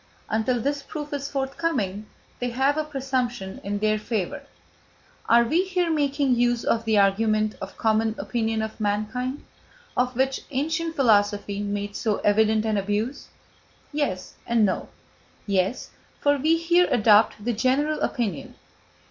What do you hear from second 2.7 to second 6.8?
a presumption in their favour. Are we here making use